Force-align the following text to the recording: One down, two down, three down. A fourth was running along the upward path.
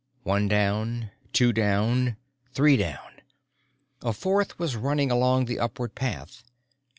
One 0.23 0.47
down, 0.47 1.11
two 1.31 1.53
down, 1.53 2.17
three 2.55 2.75
down. 2.75 3.19
A 4.01 4.13
fourth 4.13 4.57
was 4.57 4.75
running 4.75 5.11
along 5.11 5.45
the 5.45 5.59
upward 5.59 5.93
path. 5.93 6.43